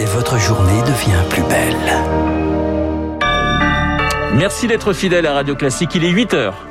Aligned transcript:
et 0.00 0.04
votre 0.06 0.38
journée 0.38 0.80
devient 0.86 1.22
plus 1.28 1.42
belle. 1.42 1.76
Merci 4.34 4.66
d'être 4.66 4.94
fidèle 4.94 5.26
à 5.26 5.34
Radio 5.34 5.54
Classique, 5.54 5.94
il 5.94 6.04
est 6.04 6.10
8 6.10 6.34
heures.– 6.34 6.54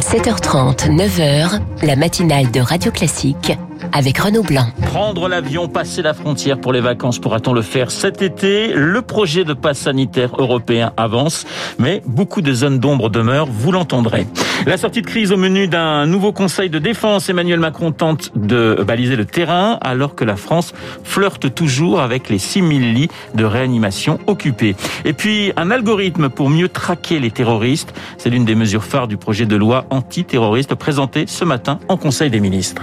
7h30, 0.00 0.90
9h, 0.96 1.60
la 1.82 1.96
matinale 1.96 2.50
de 2.50 2.60
Radio 2.60 2.92
Classique 2.92 3.52
avec 3.92 4.18
Renaud 4.18 4.42
Blanc. 4.42 4.66
Prendre 4.82 5.28
l'avion, 5.28 5.68
passer 5.68 6.02
la 6.02 6.14
frontière 6.14 6.60
pour 6.60 6.72
les 6.72 6.80
vacances, 6.80 7.18
pourra-t-on 7.18 7.52
le 7.52 7.62
faire 7.62 7.90
cet 7.90 8.22
été? 8.22 8.72
Le 8.74 9.02
projet 9.02 9.44
de 9.44 9.52
passe 9.52 9.78
sanitaire 9.78 10.30
européen 10.38 10.92
avance, 10.96 11.46
mais 11.78 12.02
beaucoup 12.06 12.42
de 12.42 12.52
zones 12.52 12.78
d'ombre 12.78 13.10
demeurent, 13.10 13.48
vous 13.50 13.72
l'entendrez. 13.72 14.26
La 14.66 14.76
sortie 14.76 15.00
de 15.02 15.06
crise 15.06 15.32
au 15.32 15.36
menu 15.36 15.68
d'un 15.68 16.06
nouveau 16.06 16.32
conseil 16.32 16.68
de 16.68 16.78
défense, 16.78 17.28
Emmanuel 17.28 17.60
Macron 17.60 17.92
tente 17.92 18.30
de 18.36 18.84
baliser 18.86 19.16
le 19.16 19.24
terrain 19.24 19.78
alors 19.80 20.14
que 20.14 20.24
la 20.24 20.36
France 20.36 20.72
flirte 21.02 21.54
toujours 21.54 22.00
avec 22.00 22.28
les 22.28 22.38
6000 22.38 22.94
lits 22.94 23.08
de 23.34 23.44
réanimation 23.44 24.18
occupés. 24.26 24.76
Et 25.04 25.12
puis 25.12 25.52
un 25.56 25.70
algorithme 25.70 26.28
pour 26.28 26.50
mieux 26.50 26.68
traquer 26.68 27.20
les 27.20 27.30
terroristes, 27.30 27.94
c'est 28.18 28.30
l'une 28.30 28.44
des 28.44 28.54
mesures 28.54 28.84
phares 28.84 29.08
du 29.08 29.16
projet 29.16 29.46
de 29.46 29.56
loi 29.56 29.86
antiterroriste 29.90 30.74
présenté 30.74 31.24
ce 31.26 31.44
matin 31.44 31.78
en 31.88 31.96
Conseil 31.96 32.30
des 32.30 32.40
ministres. 32.40 32.82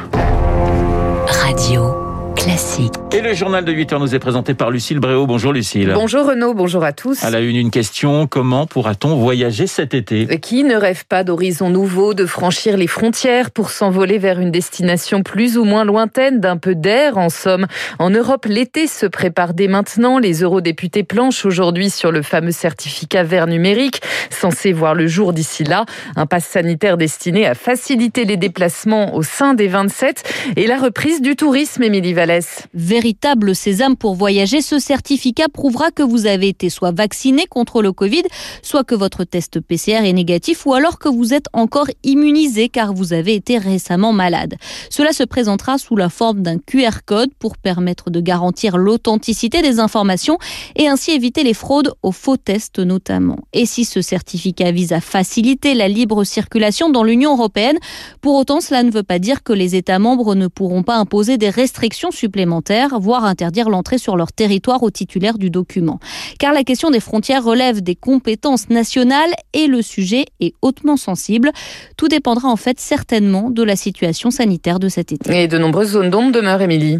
Radio. 1.28 1.97
Classique. 2.48 2.94
Et 3.12 3.20
le 3.20 3.34
journal 3.34 3.66
de 3.66 3.72
8 3.74 3.94
heures 3.94 4.00
nous 4.00 4.16
est 4.16 4.20
présenté 4.20 4.54
par 4.54 4.72
Lucille 4.72 5.00
Bréau. 5.00 5.26
Bonjour 5.28 5.52
Lucille. 5.52 5.92
Bonjour 5.94 6.28
Renaud, 6.28 6.54
bonjour 6.54 6.84
à 6.84 6.94
tous. 6.94 7.24
À 7.24 7.30
la 7.30 7.42
une, 7.42 7.56
une 7.56 7.72
question. 7.72 8.26
Comment 8.28 8.66
pourra-t-on 8.68 9.16
voyager 9.18 9.68
cet 9.68 9.94
été? 9.94 10.28
Qui 10.40 10.64
ne 10.64 10.76
rêve 10.76 11.06
pas 11.06 11.26
d'horizons 11.26 11.70
nouveaux, 11.70 12.14
de 12.14 12.26
franchir 12.26 12.78
les 12.78 12.88
frontières 12.88 13.52
pour 13.52 13.70
s'envoler 13.70 14.18
vers 14.18 14.40
une 14.40 14.52
destination 14.52 15.24
plus 15.24 15.58
ou 15.58 15.66
moins 15.66 15.84
lointaine, 15.84 16.40
d'un 16.40 16.56
peu 16.58 16.74
d'air 16.76 17.18
en 17.18 17.30
somme? 17.30 17.66
En 18.00 18.10
Europe, 18.10 18.46
l'été 18.46 18.88
se 18.88 19.06
prépare 19.06 19.54
dès 19.54 19.68
maintenant. 19.68 20.18
Les 20.18 20.44
eurodéputés 20.44 21.04
planchent 21.04 21.46
aujourd'hui 21.46 21.90
sur 21.90 22.12
le 22.12 22.22
fameux 22.22 22.52
certificat 22.52 23.24
vert 23.24 23.48
numérique, 23.48 24.02
censé 24.30 24.72
voir 24.72 24.96
le 24.96 25.08
jour 25.08 25.34
d'ici 25.34 25.66
là. 25.66 25.86
Un 26.16 26.26
pass 26.26 26.46
sanitaire 26.46 26.96
destiné 26.96 27.46
à 27.46 27.56
faciliter 27.56 28.24
les 28.24 28.38
déplacements 28.38 29.16
au 29.16 29.24
sein 29.24 29.54
des 29.54 29.68
27 29.68 30.24
et 30.56 30.68
la 30.68 30.78
reprise 30.78 31.22
du 31.22 31.36
tourisme, 31.36 31.84
Émilie 31.84 32.14
Véritable 32.74 33.56
sésame 33.56 33.96
pour 33.96 34.16
voyager, 34.16 34.62
ce 34.62 34.80
certificat 34.80 35.48
prouvera 35.50 35.92
que 35.92 36.04
vous 36.04 36.26
avez 36.26 36.50
été 36.50 36.70
soit 36.70 36.92
vacciné 36.92 37.46
contre 37.48 37.82
le 37.82 37.92
Covid, 37.92 38.24
soit 38.62 38.84
que 38.84 38.96
votre 38.96 39.24
test 39.24 39.60
PCR 39.60 40.06
est 40.06 40.14
négatif, 40.14 40.66
ou 40.66 40.74
alors 40.74 41.00
que 41.00 41.10
vous 41.10 41.34
êtes 41.34 41.48
encore 41.54 41.88
immunisé 42.04 42.70
car 42.70 42.94
vous 42.94 43.14
avez 43.14 43.36
été 43.36 43.58
récemment 43.58 44.14
malade. 44.14 44.56
Cela 44.90 45.14
se 45.14 45.24
présentera 45.24 45.78
sous 45.78 45.96
la 45.96 46.10
forme 46.10 46.42
d'un 46.42 46.58
QR 46.58 47.04
code 47.06 47.34
pour 47.40 47.58
permettre 47.58 48.10
de 48.10 48.20
garantir 48.20 48.78
l'authenticité 48.78 49.62
des 49.62 49.80
informations 49.80 50.38
et 50.76 50.88
ainsi 50.88 51.12
éviter 51.12 51.44
les 51.44 51.54
fraudes 51.54 51.94
aux 52.04 52.12
faux 52.12 52.38
tests 52.38 52.80
notamment. 52.80 53.40
Et 53.54 53.66
si 53.66 53.86
ce 53.86 54.02
certificat 54.02 54.72
vise 54.72 54.94
à 54.94 55.02
faciliter 55.02 55.74
la 55.74 55.88
libre 55.88 56.24
circulation 56.24 56.90
dans 56.90 57.04
l'Union 57.04 57.34
européenne, 57.34 57.78
pour 58.22 58.36
autant 58.36 58.62
cela 58.62 58.84
ne 58.84 58.92
veut 58.92 59.04
pas 59.04 59.20
dire 59.20 59.44
que 59.44 59.54
les 59.54 59.76
États 59.76 60.00
membres 60.00 60.36
ne 60.36 60.48
pourront 60.48 60.84
pas 60.84 60.96
imposer 60.96 61.38
des 61.38 61.50
restrictions 61.50 62.12
supplémentaires, 62.12 62.27
voire 63.00 63.26
interdire 63.26 63.70
l'entrée 63.70 63.98
sur 63.98 64.18
leur 64.18 64.32
territoire 64.32 64.84
aux 64.84 64.92
titulaires 64.92 65.38
du 65.38 65.50
document. 65.50 66.00
Car 66.40 66.54
la 66.54 66.64
question 66.64 66.90
des 66.90 67.00
frontières 67.00 67.44
relève 67.44 67.82
des 67.82 67.96
compétences 67.96 68.70
nationales 68.70 69.32
et 69.54 69.68
le 69.68 69.82
sujet 69.82 70.26
est 70.40 70.54
hautement 70.62 70.98
sensible. 70.98 71.52
Tout 71.98 72.08
dépendra 72.08 72.50
en 72.50 72.56
fait 72.56 72.80
certainement 72.80 73.50
de 73.50 73.64
la 73.64 73.76
situation 73.76 74.32
sanitaire 74.32 74.80
de 74.80 74.90
cet 74.90 75.12
été. 75.12 75.44
Et 75.44 75.48
de 75.48 75.58
nombreuses 75.58 75.92
zones 75.92 76.10
d'ombre 76.10 76.32
demeurent, 76.32 76.62
Émilie. 76.62 77.00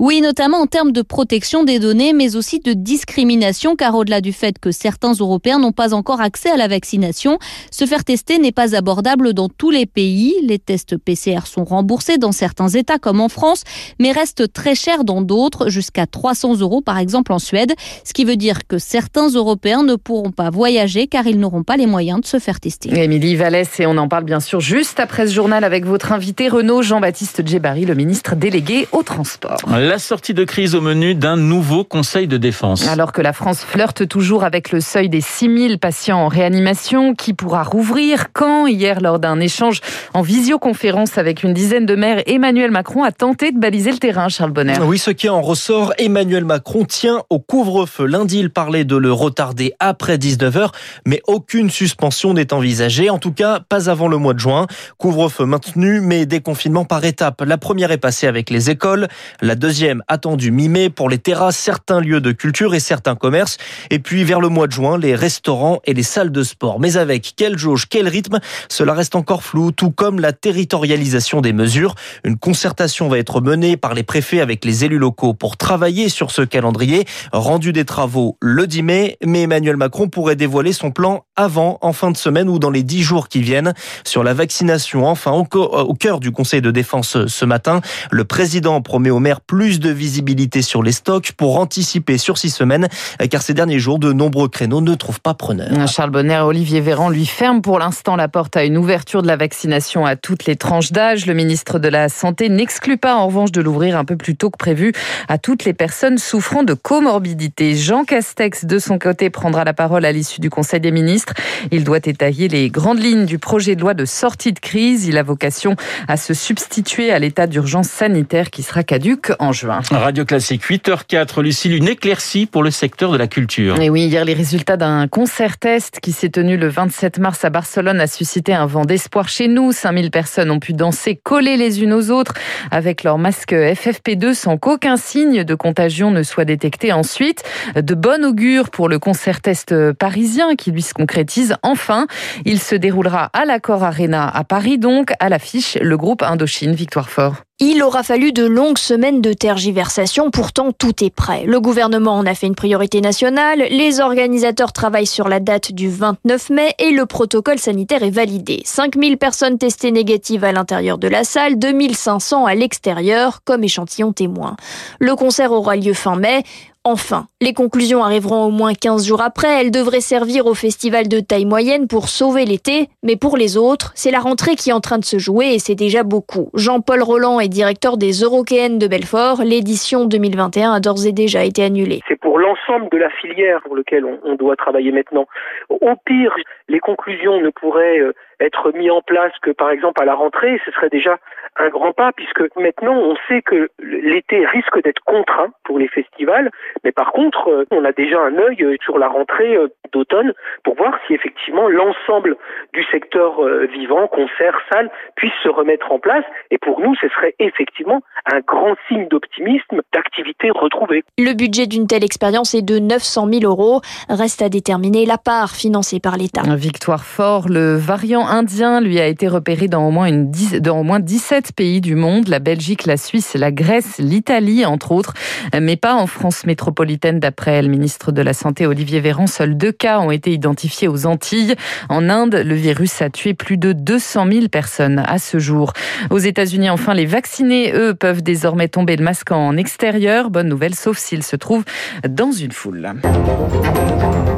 Oui, 0.00 0.22
notamment 0.22 0.62
en 0.62 0.66
termes 0.66 0.92
de 0.92 1.02
protection 1.02 1.62
des 1.62 1.78
données, 1.78 2.14
mais 2.14 2.34
aussi 2.34 2.58
de 2.60 2.72
discrimination, 2.72 3.76
car 3.76 3.94
au-delà 3.94 4.22
du 4.22 4.32
fait 4.32 4.58
que 4.58 4.70
certains 4.70 5.12
Européens 5.12 5.58
n'ont 5.58 5.72
pas 5.72 5.92
encore 5.92 6.22
accès 6.22 6.48
à 6.48 6.56
la 6.56 6.68
vaccination, 6.68 7.38
se 7.70 7.84
faire 7.84 8.02
tester 8.02 8.38
n'est 8.38 8.50
pas 8.50 8.74
abordable 8.74 9.34
dans 9.34 9.50
tous 9.50 9.70
les 9.70 9.84
pays. 9.84 10.34
Les 10.42 10.58
tests 10.58 10.96
PCR 10.96 11.40
sont 11.44 11.64
remboursés 11.64 12.16
dans 12.16 12.32
certains 12.32 12.68
États 12.68 12.98
comme 12.98 13.20
en 13.20 13.28
France, 13.28 13.64
mais 13.98 14.10
restent 14.10 14.50
très 14.50 14.74
chers 14.74 15.04
dans 15.04 15.20
d'autres, 15.20 15.68
jusqu'à 15.68 16.06
300 16.06 16.60
euros 16.60 16.80
par 16.80 16.96
exemple 16.96 17.34
en 17.34 17.38
Suède, 17.38 17.74
ce 18.02 18.14
qui 18.14 18.24
veut 18.24 18.36
dire 18.36 18.66
que 18.66 18.78
certains 18.78 19.28
Européens 19.28 19.82
ne 19.82 19.96
pourront 19.96 20.30
pas 20.30 20.48
voyager 20.48 21.08
car 21.08 21.26
ils 21.26 21.38
n'auront 21.38 21.62
pas 21.62 21.76
les 21.76 21.86
moyens 21.86 22.22
de 22.22 22.26
se 22.26 22.38
faire 22.38 22.58
tester. 22.58 22.88
Émilie 22.98 23.36
Vallès, 23.36 23.68
et 23.80 23.84
on 23.84 23.98
en 23.98 24.08
parle 24.08 24.24
bien 24.24 24.40
sûr 24.40 24.60
juste 24.60 24.98
après 24.98 25.26
ce 25.26 25.34
journal 25.34 25.62
avec 25.62 25.84
votre 25.84 26.12
invité 26.12 26.48
Renaud 26.48 26.80
Jean-Baptiste 26.80 27.46
Djebari, 27.46 27.84
le 27.84 27.94
ministre 27.94 28.34
délégué 28.34 28.88
au 28.92 29.02
transport. 29.02 29.49
La 29.66 29.98
sortie 29.98 30.34
de 30.34 30.44
crise 30.44 30.74
au 30.74 30.80
menu 30.80 31.14
d'un 31.14 31.36
nouveau 31.36 31.84
conseil 31.84 32.28
de 32.28 32.36
défense. 32.36 32.86
Alors 32.86 33.12
que 33.12 33.20
la 33.20 33.32
France 33.32 33.64
flirte 33.64 34.06
toujours 34.06 34.44
avec 34.44 34.70
le 34.70 34.80
seuil 34.80 35.08
des 35.08 35.20
6000 35.20 35.78
patients 35.78 36.18
en 36.18 36.28
réanimation, 36.28 37.14
qui 37.14 37.34
pourra 37.34 37.62
rouvrir 37.62 38.32
quand? 38.32 38.66
Hier, 38.66 39.00
lors 39.00 39.18
d'un 39.18 39.40
échange 39.40 39.80
en 40.14 40.22
visioconférence 40.22 41.18
avec 41.18 41.42
une 41.42 41.52
dizaine 41.52 41.86
de 41.86 41.96
maires, 41.96 42.22
Emmanuel 42.26 42.70
Macron 42.70 43.02
a 43.02 43.12
tenté 43.12 43.52
de 43.52 43.58
baliser 43.58 43.90
le 43.90 43.98
terrain, 43.98 44.28
Charles 44.28 44.52
Bonner. 44.52 44.74
Oui, 44.82 44.98
ce 44.98 45.10
qui 45.10 45.28
en 45.28 45.40
ressort, 45.42 45.92
Emmanuel 45.98 46.44
Macron 46.44 46.84
tient 46.84 47.22
au 47.30 47.38
couvre-feu. 47.38 48.06
Lundi, 48.06 48.38
il 48.38 48.50
parlait 48.50 48.84
de 48.84 48.96
le 48.96 49.12
retarder 49.12 49.72
après 49.80 50.16
19h, 50.16 50.70
mais 51.06 51.20
aucune 51.26 51.70
suspension 51.70 52.34
n'est 52.34 52.52
envisagée. 52.52 53.10
En 53.10 53.18
tout 53.18 53.32
cas, 53.32 53.60
pas 53.60 53.90
avant 53.90 54.08
le 54.08 54.16
mois 54.16 54.34
de 54.34 54.40
juin. 54.40 54.66
Couvre-feu 54.98 55.44
maintenu, 55.44 56.00
mais 56.00 56.26
déconfinement 56.26 56.84
par 56.84 57.04
étapes. 57.04 57.42
La 57.44 57.58
première 57.58 57.90
est 57.90 57.98
passée 57.98 58.26
avec 58.26 58.50
les 58.50 58.70
écoles. 58.70 59.08
La 59.42 59.54
deuxième 59.54 60.02
attendue 60.06 60.50
mi-mai 60.50 60.90
pour 60.90 61.08
les 61.08 61.18
terrasses, 61.18 61.56
certains 61.56 62.00
lieux 62.00 62.20
de 62.20 62.32
culture 62.32 62.74
et 62.74 62.80
certains 62.80 63.14
commerces. 63.14 63.56
Et 63.90 63.98
puis 63.98 64.24
vers 64.24 64.40
le 64.40 64.48
mois 64.48 64.66
de 64.66 64.72
juin, 64.72 64.98
les 64.98 65.14
restaurants 65.14 65.80
et 65.84 65.94
les 65.94 66.02
salles 66.02 66.30
de 66.30 66.42
sport. 66.42 66.78
Mais 66.78 66.96
avec 66.96 67.32
quelle 67.36 67.56
jauge, 67.56 67.86
quel 67.88 68.06
rythme, 68.06 68.38
cela 68.68 68.92
reste 68.92 69.14
encore 69.14 69.42
flou, 69.42 69.72
tout 69.72 69.90
comme 69.90 70.20
la 70.20 70.32
territorialisation 70.32 71.40
des 71.40 71.52
mesures. 71.52 71.94
Une 72.24 72.36
concertation 72.36 73.08
va 73.08 73.18
être 73.18 73.40
menée 73.40 73.76
par 73.76 73.94
les 73.94 74.02
préfets 74.02 74.40
avec 74.40 74.64
les 74.64 74.84
élus 74.84 74.98
locaux 74.98 75.32
pour 75.32 75.56
travailler 75.56 76.08
sur 76.08 76.30
ce 76.30 76.42
calendrier. 76.42 77.06
Rendu 77.32 77.72
des 77.72 77.84
travaux 77.84 78.36
le 78.42 78.66
10 78.66 78.82
mai, 78.82 79.16
mais 79.24 79.42
Emmanuel 79.42 79.76
Macron 79.76 80.08
pourrait 80.08 80.36
dévoiler 80.36 80.72
son 80.72 80.90
plan 80.90 81.24
avant, 81.40 81.78
en 81.80 81.92
fin 81.92 82.10
de 82.10 82.16
semaine 82.16 82.48
ou 82.48 82.58
dans 82.58 82.70
les 82.70 82.82
10 82.82 83.02
jours 83.02 83.28
qui 83.28 83.40
viennent. 83.40 83.74
Sur 84.04 84.22
la 84.22 84.34
vaccination, 84.34 85.06
enfin, 85.06 85.32
au 85.32 85.94
cœur 85.94 86.20
du 86.20 86.30
Conseil 86.30 86.62
de 86.62 86.70
défense 86.70 87.26
ce 87.26 87.44
matin, 87.44 87.80
le 88.10 88.24
président 88.24 88.80
promet 88.82 89.10
aux 89.10 89.18
maires 89.18 89.40
plus 89.40 89.80
de 89.80 89.90
visibilité 89.90 90.62
sur 90.62 90.82
les 90.82 90.92
stocks 90.92 91.32
pour 91.32 91.58
anticiper 91.58 92.18
sur 92.18 92.38
six 92.38 92.50
semaines, 92.50 92.88
car 93.30 93.42
ces 93.42 93.54
derniers 93.54 93.78
jours, 93.78 93.98
de 93.98 94.12
nombreux 94.12 94.48
créneaux 94.48 94.80
ne 94.80 94.94
trouvent 94.94 95.20
pas 95.20 95.34
preneur. 95.34 95.88
Charles 95.88 96.10
Bonner, 96.10 96.40
Olivier 96.40 96.80
Véran 96.80 97.08
lui 97.08 97.26
ferme 97.26 97.62
pour 97.62 97.78
l'instant 97.78 98.16
la 98.16 98.28
porte 98.28 98.56
à 98.56 98.64
une 98.64 98.76
ouverture 98.76 99.22
de 99.22 99.26
la 99.26 99.36
vaccination 99.36 100.06
à 100.06 100.16
toutes 100.16 100.46
les 100.46 100.56
tranches 100.56 100.92
d'âge. 100.92 101.26
Le 101.26 101.34
ministre 101.34 101.78
de 101.78 101.88
la 101.88 102.08
Santé 102.08 102.48
n'exclut 102.48 102.96
pas 102.96 103.16
en 103.16 103.26
revanche 103.26 103.52
de 103.52 103.60
l'ouvrir 103.60 103.96
un 103.96 104.04
peu 104.04 104.16
plus 104.16 104.36
tôt 104.36 104.50
que 104.50 104.58
prévu 104.58 104.92
à 105.28 105.38
toutes 105.38 105.64
les 105.64 105.72
personnes 105.72 106.18
souffrant 106.18 106.62
de 106.62 106.74
comorbidité. 106.74 107.74
Jean 107.74 108.04
Castex, 108.04 108.64
de 108.64 108.78
son 108.78 108.98
côté, 108.98 109.30
prendra 109.30 109.64
la 109.64 109.72
parole 109.72 110.04
à 110.04 110.12
l'issue 110.12 110.40
du 110.40 110.50
Conseil 110.50 110.80
des 110.80 110.90
ministres. 110.90 111.29
Il 111.70 111.84
doit 111.84 111.98
étayer 111.98 112.48
les 112.48 112.70
grandes 112.70 113.00
lignes 113.00 113.26
du 113.26 113.38
projet 113.38 113.76
de 113.76 113.80
loi 113.80 113.94
de 113.94 114.04
sortie 114.04 114.52
de 114.52 114.58
crise. 114.58 115.06
Il 115.06 115.18
a 115.18 115.22
vocation 115.22 115.76
à 116.08 116.16
se 116.16 116.34
substituer 116.34 117.12
à 117.12 117.18
l'état 117.18 117.46
d'urgence 117.46 117.88
sanitaire 117.88 118.50
qui 118.50 118.62
sera 118.62 118.82
caduque 118.82 119.32
en 119.38 119.52
juin. 119.52 119.80
Radio 119.90 120.24
Classique 120.24 120.64
8h04, 120.64 121.42
Lucille, 121.42 121.74
une 121.74 121.88
éclaircie 121.88 122.46
pour 122.46 122.62
le 122.62 122.70
secteur 122.70 123.12
de 123.12 123.16
la 123.16 123.26
culture. 123.26 123.80
Et 123.80 123.90
oui, 123.90 124.06
hier, 124.06 124.24
les 124.24 124.34
résultats 124.34 124.76
d'un 124.76 125.08
concert 125.08 125.58
test 125.58 126.00
qui 126.00 126.12
s'est 126.12 126.30
tenu 126.30 126.56
le 126.56 126.68
27 126.68 127.18
mars 127.18 127.44
à 127.44 127.50
Barcelone 127.50 128.00
a 128.00 128.06
suscité 128.06 128.52
un 128.52 128.66
vent 128.66 128.84
d'espoir 128.84 129.28
chez 129.28 129.48
nous. 129.48 129.72
5000 129.72 130.10
personnes 130.10 130.50
ont 130.50 130.60
pu 130.60 130.72
danser 130.72 131.16
collées 131.22 131.56
les 131.56 131.82
unes 131.82 131.92
aux 131.92 132.10
autres 132.10 132.34
avec 132.70 133.04
leur 133.04 133.18
masque 133.18 133.52
FFP2 133.52 134.34
sans 134.34 134.56
qu'aucun 134.56 134.96
signe 134.96 135.44
de 135.44 135.54
contagion 135.54 136.10
ne 136.10 136.22
soit 136.22 136.44
détecté 136.44 136.92
ensuite. 136.92 137.42
De 137.76 137.94
bon 137.94 138.24
augure 138.24 138.70
pour 138.70 138.88
le 138.88 138.98
concert 138.98 139.40
test 139.40 139.74
parisien 139.92 140.56
qui 140.56 140.70
lui 140.70 140.82
se 140.82 140.94
concrétise 140.94 141.19
enfin. 141.62 142.06
Il 142.44 142.60
se 142.60 142.74
déroulera 142.74 143.30
à 143.32 143.44
l'Accord 143.44 143.84
Arena 143.84 144.28
à 144.28 144.44
Paris 144.44 144.78
donc, 144.78 145.12
à 145.20 145.28
l'affiche 145.28 145.76
le 145.80 145.96
groupe 145.96 146.22
Indochine 146.22 146.74
Victoire 146.74 147.10
Fort. 147.10 147.34
Il 147.62 147.82
aura 147.82 148.02
fallu 148.02 148.32
de 148.32 148.46
longues 148.46 148.78
semaines 148.78 149.20
de 149.20 149.34
tergiversation, 149.34 150.30
pourtant 150.30 150.72
tout 150.72 151.04
est 151.04 151.14
prêt. 151.14 151.44
Le 151.44 151.60
gouvernement 151.60 152.16
en 152.16 152.24
a 152.24 152.34
fait 152.34 152.46
une 152.46 152.54
priorité 152.54 153.02
nationale, 153.02 153.58
les 153.58 154.00
organisateurs 154.00 154.72
travaillent 154.72 155.04
sur 155.04 155.28
la 155.28 155.40
date 155.40 155.72
du 155.72 155.90
29 155.90 156.48
mai 156.48 156.74
et 156.78 156.90
le 156.90 157.04
protocole 157.04 157.58
sanitaire 157.58 158.02
est 158.02 158.10
validé. 158.10 158.62
5000 158.64 159.18
personnes 159.18 159.58
testées 159.58 159.92
négatives 159.92 160.42
à 160.42 160.52
l'intérieur 160.52 160.96
de 160.96 161.06
la 161.06 161.22
salle, 161.22 161.58
2500 161.58 162.46
à 162.46 162.54
l'extérieur 162.54 163.40
comme 163.44 163.62
échantillon 163.62 164.14
témoin. 164.14 164.56
Le 164.98 165.14
concert 165.14 165.52
aura 165.52 165.76
lieu 165.76 165.92
fin 165.92 166.16
mai. 166.16 166.44
Enfin, 166.84 167.24
les 167.42 167.52
conclusions 167.52 168.02
arriveront 168.02 168.46
au 168.46 168.50
moins 168.50 168.72
15 168.72 169.06
jours 169.06 169.20
après. 169.20 169.60
Elles 169.60 169.70
devraient 169.70 170.00
servir 170.00 170.46
au 170.46 170.54
festival 170.54 171.08
de 171.08 171.20
taille 171.20 171.44
moyenne 171.44 171.86
pour 171.86 172.08
sauver 172.08 172.46
l'été. 172.46 172.88
Mais 173.02 173.16
pour 173.16 173.36
les 173.36 173.58
autres, 173.58 173.92
c'est 173.94 174.10
la 174.10 174.18
rentrée 174.18 174.56
qui 174.56 174.70
est 174.70 174.72
en 174.72 174.80
train 174.80 174.96
de 174.96 175.04
se 175.04 175.18
jouer 175.18 175.48
et 175.48 175.58
c'est 175.58 175.74
déjà 175.74 176.04
beaucoup. 176.04 176.48
Jean-Paul 176.54 177.02
Roland 177.02 177.38
est 177.38 177.48
directeur 177.48 177.98
des 177.98 178.12
Eurokéennes 178.12 178.78
de 178.78 178.86
Belfort. 178.86 179.42
L'édition 179.44 180.06
2021 180.06 180.72
a 180.72 180.80
d'ores 180.80 181.04
et 181.06 181.12
déjà 181.12 181.44
été 181.44 181.62
annulée. 181.62 182.00
C'est 182.08 182.18
pour 182.18 182.38
l'ensemble 182.38 182.88
de 182.90 182.96
la 182.96 183.10
filière 183.10 183.60
pour 183.62 183.76
lequel 183.76 184.06
on, 184.06 184.34
doit 184.36 184.56
travailler 184.56 184.90
maintenant. 184.90 185.26
Au 185.68 185.94
pire, 186.06 186.34
les 186.68 186.80
conclusions 186.80 187.42
ne 187.42 187.50
pourraient 187.50 187.98
euh, 187.98 188.14
être 188.40 188.72
mises 188.72 188.90
en 188.90 189.02
place 189.02 189.32
que 189.42 189.50
par 189.50 189.70
exemple 189.70 190.02
à 190.02 190.04
la 190.04 190.14
rentrée. 190.14 190.60
Ce 190.64 190.70
serait 190.72 190.88
déjà 190.88 191.18
un 191.58 191.68
grand 191.68 191.92
pas 191.92 192.12
puisque 192.12 192.42
maintenant 192.56 192.94
on 192.94 193.16
sait 193.28 193.42
que 193.42 193.70
l'été 193.80 194.46
risque 194.46 194.82
d'être 194.82 195.02
contraint 195.04 195.52
pour 195.64 195.78
les 195.78 195.88
festivals, 195.88 196.50
mais 196.84 196.92
par 196.92 197.12
contre 197.12 197.48
euh, 197.48 197.66
on 197.70 197.84
a 197.84 197.92
déjà 197.92 198.20
un 198.20 198.36
œil 198.38 198.62
euh, 198.62 198.76
sur 198.82 198.98
la 198.98 199.08
rentrée 199.08 199.56
euh, 199.56 199.68
d'automne 199.92 200.32
pour 200.64 200.76
voir 200.76 200.94
si 201.06 201.14
effectivement 201.14 201.68
l'ensemble 201.68 202.36
du 202.72 202.84
secteur 202.84 203.42
vivant, 203.72 204.06
concert, 204.06 204.60
salle, 204.70 204.88
puisse 205.16 205.32
se 205.42 205.48
remettre 205.48 205.90
en 205.90 205.98
place. 205.98 206.24
Et 206.52 206.58
pour 206.58 206.80
nous, 206.80 206.94
ce 207.00 207.08
serait 207.08 207.34
effectivement 207.40 208.02
un 208.32 208.38
grand 208.40 208.76
signe 208.86 209.08
d'optimisme, 209.08 209.82
d'activité 209.92 210.50
retrouvée. 210.50 211.02
Le 211.18 211.34
budget 211.34 211.66
d'une 211.66 211.88
telle 211.88 212.04
expérience 212.04 212.54
est 212.54 212.62
de 212.62 212.78
900 212.78 213.28
000 213.32 213.50
euros. 213.50 213.80
Reste 214.08 214.42
à 214.42 214.48
déterminer 214.48 215.06
la 215.06 215.18
part 215.18 215.50
financée 215.50 215.98
par 215.98 216.16
l'État. 216.16 216.42
Victoire 216.54 217.04
fort, 217.04 217.48
le 217.48 217.74
variant 217.74 218.26
indien 218.30 218.80
lui 218.80 219.00
a 219.00 219.06
été 219.06 219.28
repéré 219.28 219.68
dans 219.68 219.86
au 219.86 219.90
moins, 219.90 220.06
une 220.06 220.30
dans 220.60 220.80
au 220.80 220.82
moins 220.82 221.00
17 221.00 221.52
pays 221.52 221.80
du 221.80 221.94
monde, 221.94 222.28
la 222.28 222.38
Belgique, 222.38 222.86
la 222.86 222.96
Suisse, 222.96 223.34
la 223.34 223.52
Grèce, 223.52 223.98
l'Italie, 223.98 224.64
entre 224.64 224.92
autres, 224.92 225.14
mais 225.58 225.76
pas 225.76 225.94
en 225.94 226.06
France 226.06 226.46
métropolitaine, 226.46 227.20
d'après 227.20 227.62
le 227.62 227.68
ministre 227.68 228.12
de 228.12 228.22
la 228.22 228.32
Santé 228.32 228.66
Olivier 228.66 229.00
Véran. 229.00 229.26
Seuls 229.26 229.56
deux 229.56 229.72
cas 229.72 230.00
ont 230.00 230.10
été 230.10 230.32
identifiés 230.32 230.88
aux 230.88 231.06
Antilles. 231.06 231.54
En 231.88 232.08
Inde, 232.08 232.34
le 232.34 232.54
virus 232.54 233.02
a 233.02 233.10
tué 233.10 233.34
plus 233.34 233.56
de 233.56 233.72
200 233.72 234.26
000 234.30 234.48
personnes 234.48 235.02
à 235.06 235.18
ce 235.18 235.38
jour. 235.38 235.72
Aux 236.10 236.18
États-Unis, 236.18 236.70
enfin, 236.70 236.94
les 236.94 237.06
vaccinés, 237.06 237.72
eux, 237.74 237.94
peuvent 237.94 238.22
désormais 238.22 238.68
tomber 238.68 238.96
le 238.96 239.04
masque 239.04 239.32
en 239.32 239.56
extérieur. 239.56 240.30
Bonne 240.30 240.48
nouvelle, 240.48 240.74
sauf 240.74 240.98
s'ils 240.98 241.24
se 241.24 241.36
trouvent 241.36 241.64
dans 242.08 242.32
une 242.32 242.52
foule. 242.52 242.92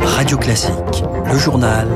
Radio 0.00 0.36
Classique, 0.38 1.04
le 1.30 1.38
journal 1.38 1.86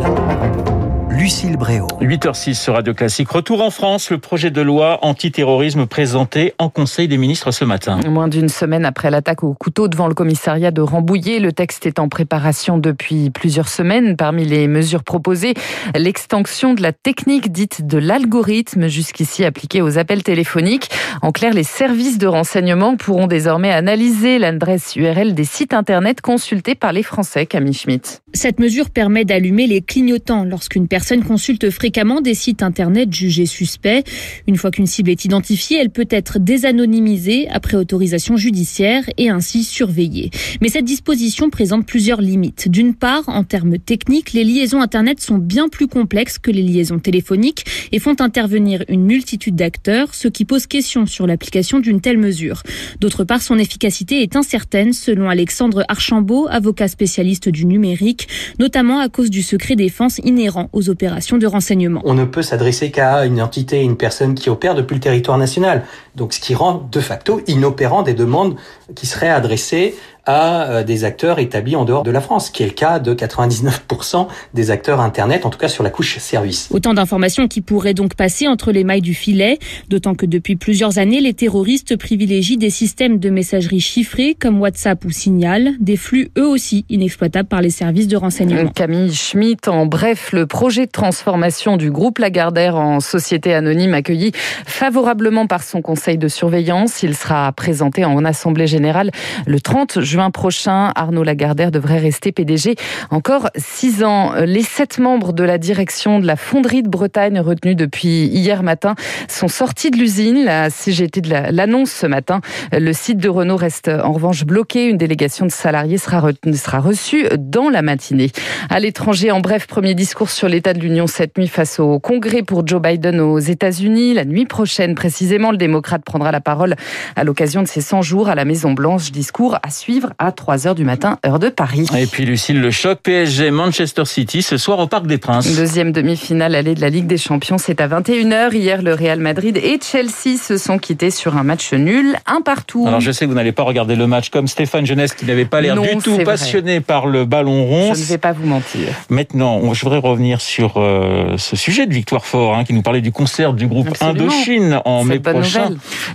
Lucille 1.26 1.56
Bréau. 1.56 1.88
8h06 2.00 2.54
sur 2.54 2.74
Radio 2.74 2.94
Classique. 2.94 3.28
Retour 3.28 3.60
en 3.60 3.70
France, 3.70 4.12
le 4.12 4.18
projet 4.18 4.52
de 4.52 4.60
loi 4.60 5.00
antiterrorisme 5.02 5.86
présenté 5.86 6.54
en 6.60 6.68
Conseil 6.68 7.08
des 7.08 7.18
ministres 7.18 7.50
ce 7.50 7.64
matin. 7.64 7.98
Moins 8.08 8.28
d'une 8.28 8.48
semaine 8.48 8.84
après 8.84 9.10
l'attaque 9.10 9.42
au 9.42 9.52
couteau 9.52 9.88
devant 9.88 10.06
le 10.06 10.14
commissariat 10.14 10.70
de 10.70 10.80
Rambouillet, 10.82 11.40
le 11.40 11.50
texte 11.50 11.84
est 11.84 11.98
en 11.98 12.08
préparation 12.08 12.78
depuis 12.78 13.30
plusieurs 13.30 13.66
semaines. 13.66 14.14
Parmi 14.16 14.44
les 14.44 14.68
mesures 14.68 15.02
proposées, 15.02 15.54
l'extension 15.96 16.74
de 16.74 16.82
la 16.82 16.92
technique 16.92 17.50
dite 17.50 17.84
de 17.84 17.98
l'algorithme, 17.98 18.86
jusqu'ici 18.86 19.44
appliquée 19.44 19.82
aux 19.82 19.98
appels 19.98 20.22
téléphoniques. 20.22 20.90
En 21.22 21.32
clair, 21.32 21.52
les 21.54 21.64
services 21.64 22.18
de 22.18 22.28
renseignement 22.28 22.96
pourront 22.96 23.26
désormais 23.26 23.72
analyser 23.72 24.38
l'adresse 24.38 24.94
URL 24.94 25.34
des 25.34 25.44
sites 25.44 25.74
internet 25.74 26.20
consultés 26.20 26.76
par 26.76 26.92
les 26.92 27.02
Français, 27.02 27.46
Camille 27.46 27.74
Schmitt. 27.74 28.22
Cette 28.32 28.60
mesure 28.60 28.90
permet 28.90 29.24
d'allumer 29.24 29.66
les 29.66 29.80
clignotants 29.80 30.44
lorsqu'une 30.44 30.86
personne 30.86 31.15
personnes 31.16 31.36
consultent 31.36 31.70
fréquemment 31.70 32.20
des 32.20 32.34
sites 32.34 32.62
internet 32.62 33.12
jugés 33.12 33.46
suspects. 33.46 34.04
Une 34.46 34.56
fois 34.56 34.70
qu'une 34.70 34.86
cible 34.86 35.10
est 35.10 35.24
identifiée, 35.24 35.78
elle 35.80 35.90
peut 35.90 36.06
être 36.10 36.38
désanonymisée 36.38 37.48
après 37.48 37.76
autorisation 37.76 38.36
judiciaire 38.36 39.04
et 39.16 39.28
ainsi 39.28 39.64
surveillée. 39.64 40.30
Mais 40.60 40.68
cette 40.68 40.84
disposition 40.84 41.50
présente 41.50 41.86
plusieurs 41.86 42.20
limites. 42.20 42.68
D'une 42.68 42.94
part, 42.94 43.28
en 43.28 43.44
termes 43.44 43.78
techniques, 43.78 44.32
les 44.32 44.44
liaisons 44.44 44.80
internet 44.80 45.20
sont 45.20 45.38
bien 45.38 45.68
plus 45.68 45.86
complexes 45.86 46.38
que 46.38 46.50
les 46.50 46.62
liaisons 46.62 46.98
téléphoniques 46.98 47.64
et 47.92 47.98
font 47.98 48.16
intervenir 48.20 48.84
une 48.88 49.04
multitude 49.04 49.56
d'acteurs, 49.56 50.14
ce 50.14 50.28
qui 50.28 50.44
pose 50.44 50.66
question 50.66 51.06
sur 51.06 51.26
l'application 51.26 51.80
d'une 51.80 52.00
telle 52.00 52.18
mesure. 52.18 52.62
D'autre 53.00 53.24
part, 53.24 53.42
son 53.42 53.58
efficacité 53.58 54.22
est 54.22 54.36
incertaine 54.36 54.92
selon 54.92 55.28
Alexandre 55.28 55.84
Archambault, 55.88 56.46
avocat 56.50 56.88
spécialiste 56.88 57.48
du 57.48 57.64
numérique, 57.66 58.28
notamment 58.58 59.00
à 59.00 59.08
cause 59.08 59.30
du 59.30 59.42
secret 59.42 59.76
défense 59.76 60.18
inhérent 60.24 60.68
aux 60.72 60.88
opérations 60.88 61.05
de. 61.08 62.00
On 62.04 62.14
ne 62.14 62.24
peut 62.24 62.42
s'adresser 62.42 62.90
qu'à 62.90 63.24
une 63.24 63.40
entité, 63.40 63.82
une 63.82 63.96
personne 63.96 64.34
qui 64.34 64.50
opère 64.50 64.74
depuis 64.74 64.94
le 64.94 65.00
territoire 65.00 65.38
national. 65.38 65.84
Donc 66.14 66.32
ce 66.32 66.40
qui 66.40 66.54
rend 66.54 66.88
de 66.90 67.00
facto 67.00 67.40
inopérant 67.46 68.02
des 68.02 68.14
demandes 68.14 68.56
qui 68.94 69.06
seraient 69.06 69.28
adressées 69.28 69.94
à 70.26 70.64
euh, 70.64 70.82
des 70.82 71.04
acteurs 71.04 71.38
établis 71.38 71.76
en 71.76 71.84
dehors 71.84 72.02
de 72.02 72.10
la 72.10 72.20
France, 72.20 72.50
qui 72.50 72.62
est 72.62 72.66
le 72.66 72.72
cas 72.72 72.98
de 72.98 73.14
99% 73.14 74.26
des 74.54 74.70
acteurs 74.70 75.00
Internet, 75.00 75.46
en 75.46 75.50
tout 75.50 75.58
cas 75.58 75.68
sur 75.68 75.84
la 75.84 75.90
couche 75.90 76.18
service. 76.18 76.68
Autant 76.72 76.94
d'informations 76.94 77.48
qui 77.48 77.60
pourraient 77.60 77.94
donc 77.94 78.14
passer 78.14 78.48
entre 78.48 78.72
les 78.72 78.84
mailles 78.84 79.00
du 79.00 79.14
filet, 79.14 79.58
d'autant 79.88 80.14
que 80.14 80.26
depuis 80.26 80.56
plusieurs 80.56 80.98
années, 80.98 81.20
les 81.20 81.34
terroristes 81.34 81.96
privilégient 81.96 82.56
des 82.56 82.70
systèmes 82.70 83.18
de 83.18 83.30
messagerie 83.30 83.80
chiffrés 83.80 84.34
comme 84.34 84.60
WhatsApp 84.60 85.04
ou 85.04 85.10
Signal, 85.10 85.74
des 85.80 85.96
flux 85.96 86.30
eux 86.36 86.46
aussi 86.46 86.84
inexploitables 86.88 87.48
par 87.48 87.62
les 87.62 87.70
services 87.70 88.08
de 88.08 88.16
renseignement. 88.16 88.70
Camille 88.70 89.14
Schmitt, 89.14 89.68
en 89.68 89.86
bref, 89.86 90.32
le 90.32 90.46
projet 90.46 90.86
de 90.86 90.90
transformation 90.90 91.76
du 91.76 91.90
groupe 91.90 92.18
Lagardère 92.18 92.76
en 92.76 93.00
société 93.00 93.54
anonyme 93.54 93.94
accueilli 93.94 94.32
favorablement 94.66 95.46
par 95.46 95.62
son 95.62 95.82
conseil 95.82 96.18
de 96.18 96.28
surveillance. 96.28 97.02
Il 97.02 97.14
sera 97.14 97.52
présenté 97.52 98.04
en 98.04 98.24
Assemblée 98.24 98.66
générale 98.66 99.10
le 99.46 99.60
30 99.60 100.00
juin 100.00 100.15
juin 100.16 100.30
prochain. 100.30 100.92
Arnaud 100.94 101.24
Lagardère 101.24 101.70
devrait 101.70 101.98
rester 101.98 102.32
PDG 102.32 102.76
encore 103.10 103.50
six 103.54 104.02
ans. 104.02 104.32
Les 104.46 104.62
sept 104.62 104.98
membres 104.98 105.34
de 105.34 105.44
la 105.44 105.58
direction 105.58 106.20
de 106.20 106.26
la 106.26 106.36
fonderie 106.36 106.82
de 106.82 106.88
Bretagne 106.88 107.38
retenus 107.38 107.76
depuis 107.76 108.24
hier 108.24 108.62
matin 108.62 108.94
sont 109.28 109.48
sortis 109.48 109.90
de 109.90 109.98
l'usine. 109.98 110.42
La 110.42 110.70
CGT 110.70 111.20
de 111.20 111.34
l'annonce 111.50 111.90
ce 111.90 112.06
matin. 112.06 112.40
Le 112.72 112.94
site 112.94 113.18
de 113.18 113.28
Renault 113.28 113.56
reste 113.56 113.88
en 113.88 114.12
revanche 114.12 114.46
bloqué. 114.46 114.86
Une 114.86 114.96
délégation 114.96 115.44
de 115.44 115.50
salariés 115.50 115.98
sera, 115.98 116.26
sera 116.54 116.78
reçue 116.78 117.26
dans 117.36 117.68
la 117.68 117.82
matinée. 117.82 118.30
À 118.70 118.80
l'étranger, 118.80 119.30
en 119.30 119.40
bref, 119.40 119.66
premier 119.66 119.94
discours 119.94 120.30
sur 120.30 120.48
l'état 120.48 120.72
de 120.72 120.78
l'Union 120.78 121.06
cette 121.06 121.36
nuit 121.36 121.48
face 121.48 121.78
au 121.78 121.98
Congrès 121.98 122.42
pour 122.42 122.66
Joe 122.66 122.80
Biden 122.80 123.20
aux 123.20 123.38
États-Unis. 123.38 124.14
La 124.14 124.24
nuit 124.24 124.46
prochaine, 124.46 124.94
précisément, 124.94 125.50
le 125.50 125.58
démocrate 125.58 126.06
prendra 126.06 126.32
la 126.32 126.40
parole 126.40 126.74
à 127.16 127.24
l'occasion 127.24 127.60
de 127.60 127.68
ses 127.68 127.82
100 127.82 128.00
jours 128.00 128.30
à 128.30 128.34
la 128.34 128.46
Maison-Blanche. 128.46 129.12
Discours 129.12 129.58
à 129.62 129.68
suivre 129.68 130.05
à 130.18 130.30
3h 130.30 130.74
du 130.74 130.84
matin, 130.84 131.18
heure 131.24 131.38
de 131.38 131.48
Paris. 131.48 131.86
Et 131.96 132.06
puis 132.06 132.24
Lucille, 132.24 132.60
le 132.60 132.70
choc 132.70 133.00
PSG 133.02 133.50
Manchester 133.50 134.04
City 134.04 134.42
ce 134.42 134.56
soir 134.56 134.78
au 134.78 134.86
Parc 134.86 135.06
des 135.06 135.18
Princes. 135.18 135.56
Deuxième 135.56 135.92
demi-finale 135.92 136.54
allée 136.54 136.74
de 136.74 136.80
la 136.80 136.90
Ligue 136.90 137.06
des 137.06 137.18
Champions, 137.18 137.58
c'est 137.58 137.80
à 137.80 137.88
21h. 137.88 138.54
Hier, 138.54 138.82
le 138.82 138.94
Real 138.94 139.20
Madrid 139.20 139.56
et 139.56 139.78
Chelsea 139.82 140.38
se 140.40 140.56
sont 140.58 140.78
quittés 140.78 141.10
sur 141.10 141.36
un 141.36 141.42
match 141.42 141.72
nul, 141.72 142.16
un 142.26 142.40
partout. 142.40 142.84
Alors 142.86 143.00
je 143.00 143.10
sais 143.12 143.24
que 143.24 143.30
vous 143.30 143.36
n'allez 143.36 143.52
pas 143.52 143.62
regarder 143.62 143.96
le 143.96 144.06
match 144.06 144.30
comme 144.30 144.46
Stéphane 144.46 144.86
Jeunesse 144.86 145.14
qui 145.14 145.24
n'avait 145.24 145.44
pas 145.44 145.60
l'air 145.60 145.80
du 145.80 145.96
tout 145.98 146.18
passionné 146.18 146.80
par 146.80 147.06
le 147.06 147.24
ballon 147.24 147.64
rond. 147.64 147.94
Je 147.94 148.00
ne 148.00 148.04
vais 148.04 148.18
pas 148.18 148.32
vous 148.32 148.46
mentir. 148.46 148.88
Maintenant, 149.10 149.72
je 149.74 149.82
voudrais 149.82 149.98
revenir 149.98 150.40
sur 150.40 150.74
euh, 150.76 151.36
ce 151.36 151.56
sujet 151.56 151.86
de 151.86 151.94
Victoire 151.94 152.26
Fort 152.26 152.56
hein, 152.56 152.64
qui 152.64 152.72
nous 152.72 152.82
parlait 152.82 153.00
du 153.00 153.12
concert 153.12 153.52
du 153.52 153.66
groupe 153.66 153.88
Indochine 154.00 154.80
en 154.84 155.04
mai 155.04 155.18
prochain. 155.18 155.70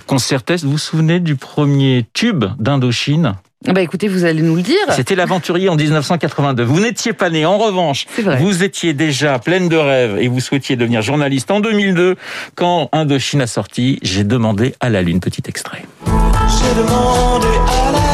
Concert 0.07 0.43
test, 0.43 0.63
vous 0.63 0.71
vous 0.71 0.77
souvenez 0.77 1.19
du 1.19 1.35
premier 1.35 2.05
tube 2.13 2.45
d'Indochine? 2.59 3.35
Bah 3.67 3.81
écoutez, 3.81 4.07
vous 4.07 4.25
allez 4.25 4.41
nous 4.41 4.55
le 4.55 4.63
dire. 4.63 4.75
C'était 4.91 5.15
l'aventurier 5.15 5.69
en 5.69 5.75
1982. 5.75 6.63
Vous 6.63 6.79
n'étiez 6.79 7.13
pas 7.13 7.29
né. 7.29 7.45
En 7.45 7.57
revanche, 7.57 8.07
vous 8.39 8.63
étiez 8.63 8.93
déjà 8.93 9.37
pleine 9.37 9.69
de 9.69 9.77
rêves 9.77 10.17
et 10.19 10.27
vous 10.27 10.39
souhaitiez 10.39 10.75
devenir 10.75 11.01
journaliste 11.01 11.51
en 11.51 11.59
2002. 11.59 12.15
Quand 12.55 12.89
Indochine 12.91 13.41
a 13.41 13.47
sorti, 13.47 13.99
j'ai 14.01 14.23
demandé 14.23 14.73
à 14.79 14.89
la 14.89 15.01
lune. 15.01 15.19
Petit 15.19 15.43
extrait. 15.47 15.85
J'ai 16.05 16.81
demandé 16.81 17.47
à 17.67 17.91
la 17.91 18.10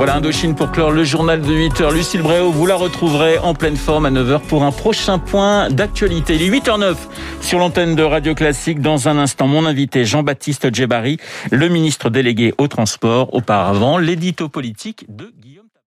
Voilà 0.00 0.16
Indochine 0.16 0.54
pour 0.54 0.70
clore 0.70 0.92
le 0.92 1.04
journal 1.04 1.42
de 1.42 1.52
8h. 1.52 1.92
Lucille 1.92 2.22
Bréau, 2.22 2.50
vous 2.50 2.64
la 2.64 2.74
retrouverez 2.74 3.36
en 3.36 3.52
pleine 3.52 3.76
forme 3.76 4.06
à 4.06 4.10
9h 4.10 4.40
pour 4.40 4.64
un 4.64 4.72
prochain 4.72 5.18
point 5.18 5.68
d'actualité. 5.68 6.36
Il 6.36 6.42
est 6.42 6.48
8h09 6.48 6.96
sur 7.42 7.58
l'antenne 7.58 7.96
de 7.96 8.02
Radio 8.02 8.34
Classique. 8.34 8.80
Dans 8.80 9.08
un 9.08 9.18
instant, 9.18 9.46
mon 9.46 9.66
invité 9.66 10.06
Jean-Baptiste 10.06 10.74
Djebari, 10.74 11.18
le 11.50 11.68
ministre 11.68 12.08
délégué 12.08 12.54
au 12.56 12.66
transport. 12.66 13.34
Auparavant, 13.34 13.98
l'édito 13.98 14.48
politique 14.48 15.04
de 15.10 15.30
Guillaume 15.38 15.66